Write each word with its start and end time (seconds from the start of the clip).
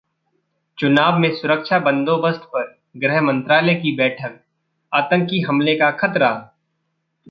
चुनाव 0.77 1.17
में 1.19 1.29
सुरक्षा 1.35 1.79
बंदोबस्त 1.79 2.49
पर 2.53 2.63
गृह 2.97 3.21
मंत्रालय 3.21 3.75
की 3.75 3.95
बैठक, 3.95 4.39
आतंकी 4.91 5.41
हमले 5.41 5.75
का 5.75 5.91
खतरा 5.91 6.31